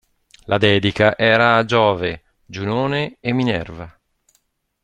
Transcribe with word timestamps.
La 0.45 0.57
dedica 0.57 1.15
era 1.15 1.57
a 1.57 1.63
Giove, 1.63 2.23
Giunone 2.43 3.17
e 3.19 3.33
Minerva. 3.33 3.99